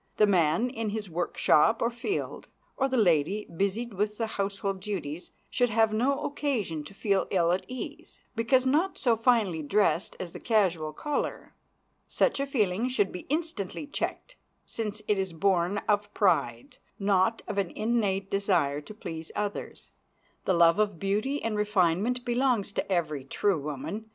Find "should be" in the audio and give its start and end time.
12.89-13.27